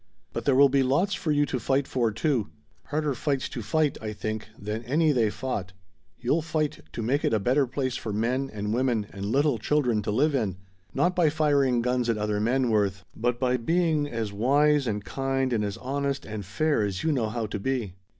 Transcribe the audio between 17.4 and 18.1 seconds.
to be."